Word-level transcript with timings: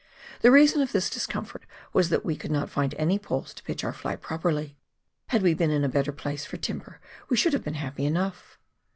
The 0.41 0.49
reason 0.49 0.81
of 0.81 0.93
this 0.93 1.11
discomfort 1.11 1.63
was 1.93 2.09
that 2.09 2.25
we 2.25 2.35
could 2.35 2.49
not 2.49 2.71
find 2.71 2.95
any 2.95 3.19
poles 3.19 3.53
to 3.53 3.61
pitch 3.61 3.83
our 3.83 3.93
fly 3.93 4.15
properly; 4.15 4.75
had 5.27 5.43
we 5.43 5.53
been 5.53 5.69
in 5.69 5.83
a 5.83 5.89
better 5.89 6.11
place 6.11 6.43
for 6.43 6.57
timber 6.57 6.99
we 7.29 7.37
should 7.37 7.53
have 7.53 7.63
been 7.63 7.75
happy 7.75 8.05
enough. 8.07 8.57